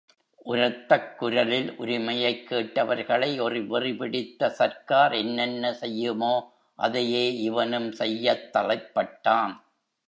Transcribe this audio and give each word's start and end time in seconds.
உரத்தக் 0.45 1.15
குரலில் 1.15 1.77
உரிமையைக் 1.77 2.45
கேட்டவர்களை 2.49 3.41
ஒரு 3.41 3.67
வெறி 3.67 3.95
பிடித்த 3.95 4.49
சர்க்கார் 4.49 5.13
என்னென்ன 5.13 5.73
செய்யுமோ 5.81 6.33
அதையே 6.79 7.35
இவனும் 7.41 7.91
செய்யத் 7.91 8.49
தலைப்பட்டான். 8.55 9.53